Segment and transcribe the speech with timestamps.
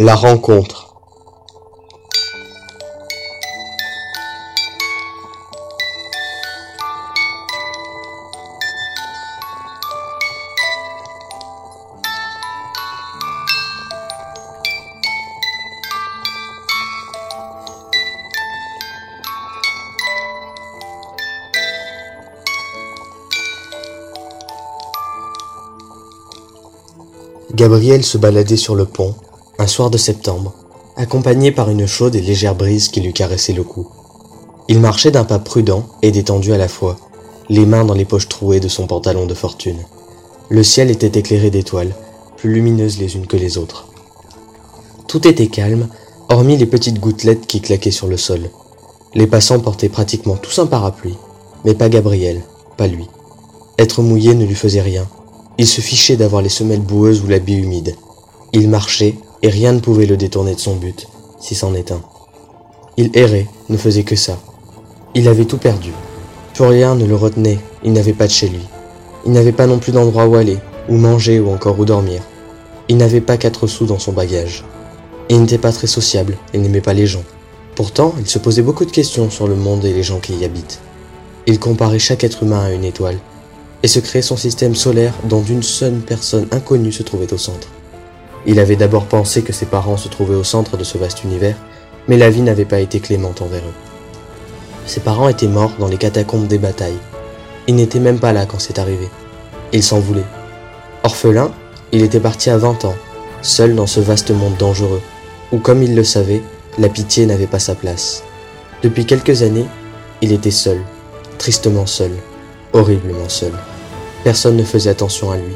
[0.00, 0.94] La rencontre.
[27.52, 29.16] Gabriel se baladait sur le pont,
[29.60, 30.54] un soir de septembre,
[30.96, 33.88] accompagné par une chaude et légère brise qui lui caressait le cou.
[34.68, 36.96] Il marchait d'un pas prudent et détendu à la fois,
[37.48, 39.80] les mains dans les poches trouées de son pantalon de fortune.
[40.48, 41.94] Le ciel était éclairé d'étoiles,
[42.36, 43.88] plus lumineuses les unes que les autres.
[45.08, 45.88] Tout était calme,
[46.28, 48.50] hormis les petites gouttelettes qui claquaient sur le sol.
[49.14, 51.16] Les passants portaient pratiquement tous un parapluie,
[51.64, 52.42] mais pas Gabriel,
[52.76, 53.08] pas lui.
[53.76, 55.08] Être mouillé ne lui faisait rien,
[55.56, 57.96] il se fichait d'avoir les semelles boueuses ou l'habit humide.
[58.52, 61.06] Il marchait, et rien ne pouvait le détourner de son but,
[61.40, 62.00] si c'en est un.
[62.96, 64.38] Il errait, ne faisait que ça.
[65.14, 65.92] Il avait tout perdu.
[66.54, 68.66] Plus rien ne le retenait, il n'avait pas de chez lui.
[69.24, 72.20] Il n'avait pas non plus d'endroit où aller, où manger ou encore où dormir.
[72.88, 74.64] Il n'avait pas quatre sous dans son bagage.
[75.28, 77.24] Il n'était pas très sociable et n'aimait pas les gens.
[77.76, 80.44] Pourtant, il se posait beaucoup de questions sur le monde et les gens qui y
[80.44, 80.80] habitent.
[81.46, 83.18] Il comparait chaque être humain à une étoile,
[83.82, 87.68] et se créer son système solaire dont une seule personne inconnue se trouvait au centre.
[88.48, 91.54] Il avait d'abord pensé que ses parents se trouvaient au centre de ce vaste univers,
[92.08, 93.74] mais la vie n'avait pas été clémente envers eux.
[94.86, 96.98] Ses parents étaient morts dans les catacombes des batailles.
[97.66, 99.08] Il n'était même pas là quand c'est arrivé.
[99.74, 100.24] Il s'en voulait.
[101.04, 101.52] Orphelin,
[101.92, 102.96] il était parti à 20 ans,
[103.42, 105.02] seul dans ce vaste monde dangereux,
[105.52, 106.42] où comme il le savait,
[106.78, 108.24] la pitié n'avait pas sa place.
[108.82, 109.66] Depuis quelques années,
[110.22, 110.80] il était seul,
[111.38, 112.12] tristement seul
[112.72, 113.52] horriblement seul.
[114.24, 115.54] Personne ne faisait attention à lui,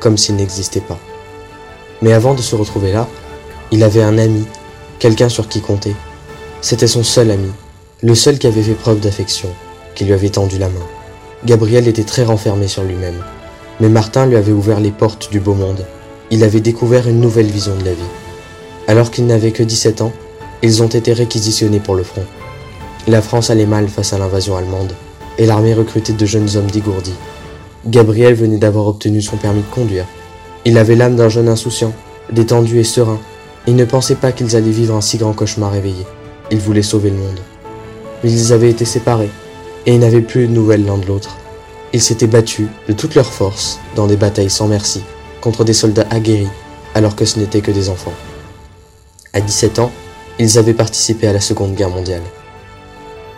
[0.00, 0.98] comme s'il n'existait pas.
[2.04, 3.08] Mais avant de se retrouver là,
[3.72, 4.44] il avait un ami,
[4.98, 5.96] quelqu'un sur qui compter.
[6.60, 7.48] C'était son seul ami,
[8.02, 9.48] le seul qui avait fait preuve d'affection,
[9.94, 10.84] qui lui avait tendu la main.
[11.46, 13.24] Gabriel était très renfermé sur lui-même,
[13.80, 15.86] mais Martin lui avait ouvert les portes du beau monde.
[16.30, 18.02] Il avait découvert une nouvelle vision de la vie.
[18.86, 20.12] Alors qu'il n'avait que 17 ans,
[20.60, 22.26] ils ont été réquisitionnés pour le front.
[23.06, 24.92] La France allait mal face à l'invasion allemande,
[25.38, 27.14] et l'armée recrutait de jeunes hommes dégourdis.
[27.86, 30.04] Gabriel venait d'avoir obtenu son permis de conduire.
[30.66, 31.92] Il avait l'âme d'un jeune insouciant,
[32.32, 33.20] détendu et serein.
[33.66, 36.06] Il ne pensait pas qu'ils allaient vivre un si grand cauchemar réveillé.
[36.50, 37.40] Il voulait sauver le monde.
[38.22, 39.30] Mais ils avaient été séparés,
[39.84, 41.36] et ils n'avaient plus de nouvelles l'un de l'autre.
[41.92, 45.02] Ils s'étaient battus de toutes leurs forces dans des batailles sans merci
[45.40, 46.48] contre des soldats aguerris,
[46.94, 48.14] alors que ce n'étaient que des enfants.
[49.34, 49.92] À 17 ans,
[50.38, 52.22] ils avaient participé à la Seconde Guerre mondiale.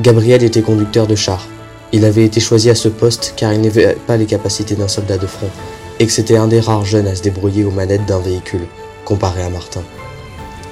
[0.01, 1.47] Gabriel était conducteur de char,
[1.93, 5.19] il avait été choisi à ce poste car il n'avait pas les capacités d'un soldat
[5.19, 5.51] de front
[5.99, 8.67] et que c'était un des rares jeunes à se débrouiller aux manettes d'un véhicule,
[9.05, 9.83] comparé à Martin.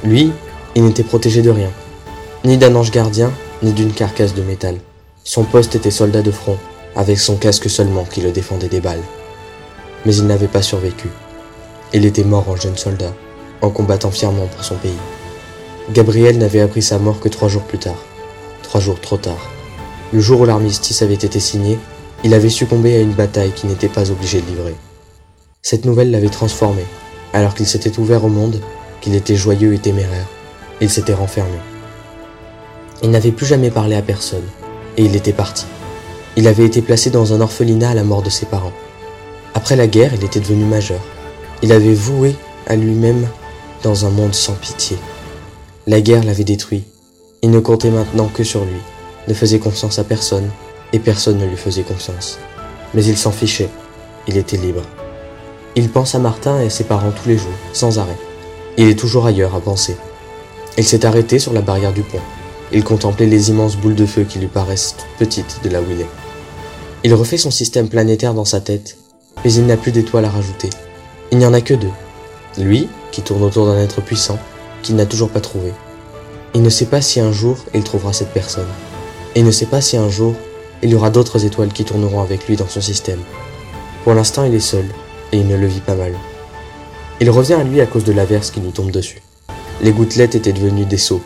[0.02, 0.32] Lui,
[0.74, 1.70] il n'était protégé de rien,
[2.44, 3.32] ni d'un ange gardien,
[3.62, 4.76] ni d'une carcasse de métal.
[5.22, 6.58] Son poste était soldat de front,
[6.96, 9.02] avec son casque seulement qui le défendait des balles.
[10.04, 11.08] Mais il n'avait pas survécu.
[11.94, 13.14] Il était mort en jeune soldat,
[13.62, 14.92] en combattant fièrement pour son pays.
[15.92, 18.02] Gabriel n'avait appris sa mort que trois jours plus tard.
[18.62, 19.50] Trois jours trop tard.
[20.12, 21.78] Le jour où l'armistice avait été signé,
[22.24, 24.74] il avait succombé à une bataille qu'il n'était pas obligé de livrer.
[25.66, 26.84] Cette nouvelle l'avait transformé,
[27.32, 28.60] alors qu'il s'était ouvert au monde,
[29.00, 30.26] qu'il était joyeux et téméraire.
[30.82, 31.56] Il s'était renfermé.
[33.02, 34.44] Il n'avait plus jamais parlé à personne,
[34.98, 35.64] et il était parti.
[36.36, 38.74] Il avait été placé dans un orphelinat à la mort de ses parents.
[39.54, 41.00] Après la guerre, il était devenu majeur.
[41.62, 42.36] Il avait voué
[42.66, 43.26] à lui-même
[43.82, 44.98] dans un monde sans pitié.
[45.86, 46.84] La guerre l'avait détruit.
[47.40, 48.82] Il ne comptait maintenant que sur lui
[49.28, 50.50] ne faisait confiance à personne,
[50.92, 52.38] et personne ne lui faisait confiance.
[52.92, 53.70] Mais il s'en fichait,
[54.28, 54.82] il était libre.
[55.76, 58.16] Il pense à Martin et à ses parents tous les jours, sans arrêt.
[58.76, 59.96] Il est toujours ailleurs à penser.
[60.78, 62.20] Il s'est arrêté sur la barrière du pont.
[62.72, 65.84] Il contemplait les immenses boules de feu qui lui paraissent toutes petites de là où
[65.90, 66.10] il est.
[67.02, 68.96] Il refait son système planétaire dans sa tête,
[69.44, 70.70] mais il n'a plus d'étoiles à rajouter.
[71.32, 71.90] Il n'y en a que deux.
[72.58, 74.38] Lui, qui tourne autour d'un être puissant,
[74.82, 75.72] qu'il n'a toujours pas trouvé.
[76.54, 78.68] Il ne sait pas si un jour il trouvera cette personne
[79.34, 80.34] et ne sait pas si un jour
[80.82, 83.20] il y aura d'autres étoiles qui tourneront avec lui dans son système.
[84.04, 84.84] Pour l'instant, il est seul,
[85.34, 86.14] et il ne le vit pas mal.
[87.20, 89.20] Il revient à lui à cause de l'averse qui lui tombe dessus.
[89.82, 91.22] Les gouttelettes étaient devenues des seaux.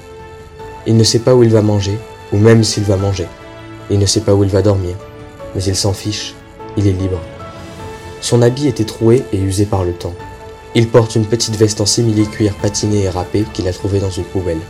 [0.86, 1.98] Il ne sait pas où il va manger,
[2.32, 3.26] ou même s'il va manger.
[3.90, 4.96] Il ne sait pas où il va dormir,
[5.54, 6.34] mais il s'en fiche,
[6.78, 7.20] il est libre.
[8.22, 10.14] Son habit était troué et usé par le temps.
[10.74, 14.24] Il porte une petite veste en simili-cuir patiné et râpé qu'il a trouvé dans une
[14.24, 14.60] poubelle.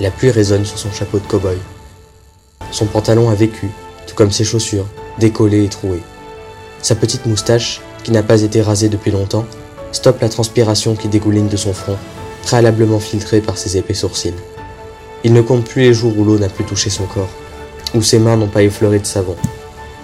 [0.00, 1.56] La pluie résonne sur son chapeau de cow-boy.
[2.72, 3.70] Son pantalon a vécu,
[4.08, 4.86] tout comme ses chaussures,
[5.20, 6.02] décollées et trouées.
[6.82, 9.46] Sa petite moustache, qui n'a pas été rasée depuis longtemps,
[9.90, 11.96] stoppe la transpiration qui dégouline de son front
[12.44, 14.34] préalablement filtré par ses épais sourcils.
[15.24, 17.30] Il ne compte plus les jours où l'eau n'a plus touché son corps,
[17.94, 19.36] où ses mains n'ont pas effleuré de savon.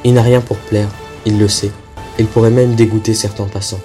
[0.05, 0.89] Il n'a rien pour plaire,
[1.27, 1.71] il le sait,
[2.19, 3.81] il pourrait même dégoûter certains passants.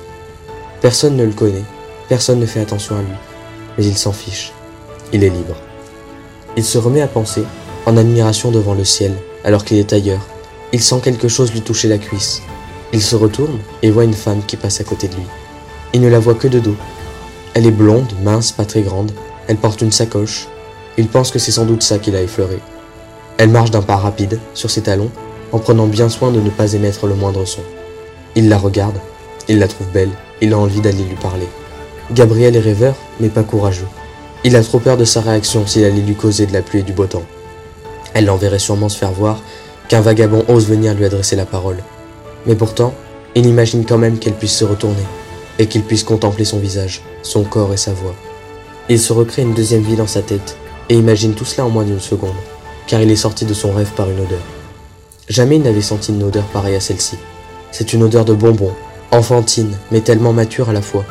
[0.81, 1.65] Personne ne le connaît,
[2.07, 3.07] personne ne fait attention à lui,
[3.77, 4.53] mais il s'en fiche.
[5.11, 5.57] Il est libre.
[6.55, 7.43] Il se remet à penser,
[7.85, 9.13] en admiration devant le ciel,
[9.43, 10.25] alors qu'il est ailleurs.
[10.71, 12.41] Il sent quelque chose lui toucher la cuisse.
[12.93, 15.25] Il se retourne et voit une femme qui passe à côté de lui.
[15.93, 16.75] Il ne la voit que de dos.
[17.53, 19.11] Elle est blonde, mince, pas très grande.
[19.47, 20.47] Elle porte une sacoche.
[20.97, 22.59] Il pense que c'est sans doute ça qu'il a effleuré.
[23.37, 25.11] Elle marche d'un pas rapide, sur ses talons,
[25.51, 27.61] en prenant bien soin de ne pas émettre le moindre son.
[28.35, 28.99] Il la regarde,
[29.47, 30.11] il la trouve belle,
[30.41, 31.47] il a envie d'aller lui parler.
[32.11, 33.87] Gabriel est rêveur, mais pas courageux.
[34.43, 36.83] Il a trop peur de sa réaction s'il allait lui causer de la pluie et
[36.83, 37.23] du beau temps.
[38.13, 39.41] Elle l'enverrait sûrement se faire voir
[39.87, 41.77] qu'un vagabond ose venir lui adresser la parole.
[42.45, 42.93] Mais pourtant,
[43.35, 45.03] il imagine quand même qu'elle puisse se retourner
[45.59, 48.15] et qu'il puisse contempler son visage, son corps et sa voix.
[48.89, 50.57] Il se recrée une deuxième vie dans sa tête
[50.89, 52.35] et imagine tout cela en moins d'une seconde,
[52.87, 54.43] car il est sorti de son rêve par une odeur.
[55.27, 57.17] Jamais il n'avait senti une odeur pareille à celle-ci.
[57.71, 58.73] C'est une odeur de bonbons,
[59.11, 61.03] enfantine, mais tellement mature à la fois,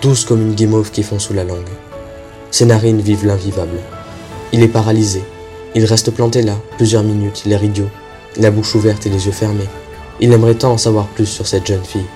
[0.00, 1.68] douce comme une guimauve qui fond sous la langue.
[2.50, 3.78] Ses narines vivent l'invivable.
[4.52, 5.22] Il est paralysé.
[5.74, 7.90] Il reste planté là, plusieurs minutes, l'air idiot,
[8.38, 9.68] la bouche ouverte et les yeux fermés.
[10.20, 12.06] Il aimerait tant en savoir plus sur cette jeune fille.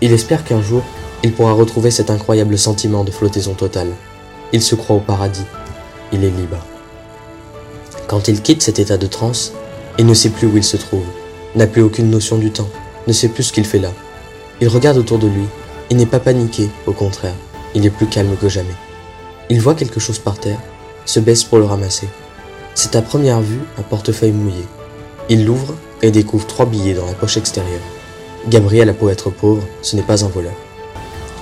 [0.00, 0.82] Il espère qu'un jour,
[1.22, 3.92] il pourra retrouver cet incroyable sentiment de flottaison totale.
[4.52, 5.44] Il se croit au paradis.
[6.12, 6.58] Il est libre.
[8.08, 9.52] Quand il quitte cet état de transe,
[9.98, 11.04] il ne sait plus où il se trouve,
[11.54, 12.68] n'a plus aucune notion du temps,
[13.06, 13.92] ne sait plus ce qu'il fait là.
[14.60, 15.44] Il regarde autour de lui.
[15.90, 17.34] Il n'est pas paniqué, au contraire.
[17.74, 18.74] Il est plus calme que jamais.
[19.50, 20.60] Il voit quelque chose par terre,
[21.04, 22.08] se baisse pour le ramasser.
[22.74, 24.64] C'est à première vue un portefeuille mouillé.
[25.28, 27.80] Il l'ouvre et découvre trois billets dans la poche extérieure.
[28.48, 30.54] Gabriel a beau être pauvre, ce n'est pas un voleur.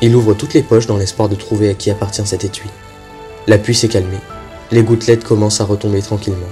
[0.02, 2.68] Il ouvre toutes les poches dans l'espoir de trouver à qui appartient cet étui.
[3.46, 4.20] La pluie s'est calmée.
[4.70, 6.46] Les gouttelettes commencent à retomber tranquillement.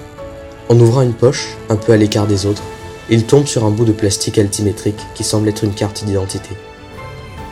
[0.68, 2.62] En ouvrant une poche, un peu à l'écart des autres,
[3.10, 6.50] il tombe sur un bout de plastique altimétrique qui semble être une carte d'identité.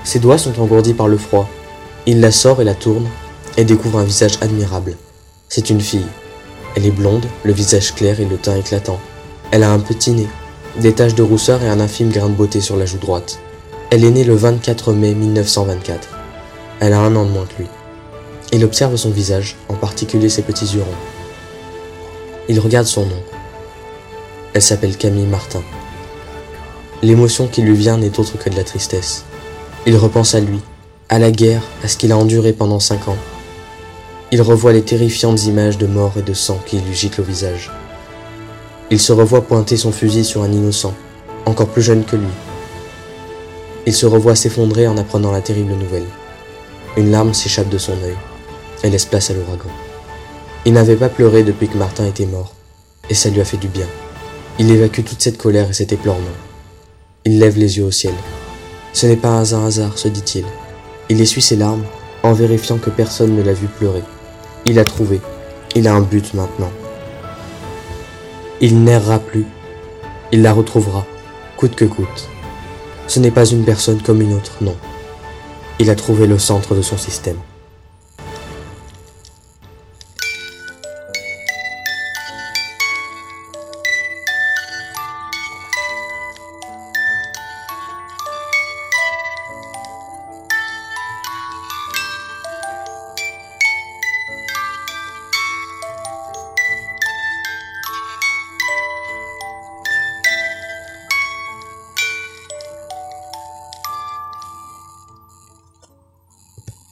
[0.04, 1.48] Ses doigts sont engourdis par le froid.
[2.06, 3.08] Il la sort et la tourne
[3.56, 4.96] et découvre un visage admirable.
[5.48, 6.06] C'est une fille.
[6.74, 9.00] Elle est blonde, le visage clair et le teint éclatant.
[9.50, 10.28] Elle a un petit nez,
[10.80, 13.38] des taches de rousseur et un infime grain de beauté sur la joue droite.
[13.90, 16.08] Elle est née le 24 mai 1924.
[16.80, 17.68] Elle a un an de moins que lui.
[18.52, 21.02] Il observe son visage, en particulier ses petits yeux ronds.
[22.48, 23.22] Il regarde son nom.
[24.54, 25.62] Elle s'appelle Camille Martin.
[27.02, 29.24] L'émotion qui lui vient n'est autre que de la tristesse.
[29.86, 30.60] Il repense à lui,
[31.08, 33.16] à la guerre, à ce qu'il a enduré pendant cinq ans,
[34.32, 37.70] il revoit les terrifiantes images de mort et de sang qui lui giclent au visage.
[38.88, 40.94] Il se revoit pointer son fusil sur un innocent,
[41.44, 42.28] encore plus jeune que lui.
[43.84, 46.06] Il se revoit s'effondrer en apprenant la terrible nouvelle.
[46.96, 48.16] Une larme s'échappe de son œil
[48.84, 49.70] et laisse place à l'ouragan.
[50.64, 52.54] Il n'avait pas pleuré depuis que Martin était mort,
[53.10, 53.86] et ça lui a fait du bien.
[54.60, 56.22] Il évacue toute cette colère et cet éplorement.
[57.24, 58.14] Il lève les yeux au ciel.
[58.92, 60.44] Ce n'est pas un hasard, se dit-il.
[61.08, 61.84] Il essuie ses larmes
[62.22, 64.04] en vérifiant que personne ne l'a vu pleurer.
[64.64, 65.20] Il a trouvé.
[65.74, 66.70] Il a un but maintenant.
[68.60, 69.44] Il n'errera plus.
[70.32, 71.04] Il la retrouvera,
[71.56, 72.28] coûte que coûte.
[73.06, 74.76] Ce n'est pas une personne comme une autre, non.
[75.78, 77.36] Il a trouvé le centre de son système.